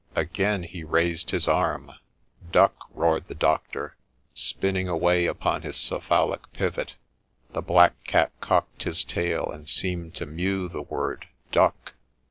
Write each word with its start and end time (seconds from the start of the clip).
Again 0.15 0.63
he 0.63 0.83
raised 0.83 1.29
his 1.29 1.47
arm.' 1.47 1.91
Duck!' 2.51 2.73
roared 2.99 3.27
the 3.27 3.35
Doctor, 3.35 3.95
spinning 4.33 4.87
away 4.89 5.27
upon 5.27 5.61
his 5.61 5.75
cephalic 5.77 6.51
pivot: 6.53 6.95
the 7.53 7.61
black 7.61 8.03
cat 8.05 8.31
cocked 8.41 8.81
his 8.81 9.03
tail, 9.03 9.51
and 9.53 9.69
seemed 9.69 10.15
to 10.15 10.25
mew 10.25 10.67
the 10.69 10.81
word' 10.81 11.27
Duck 11.51 11.93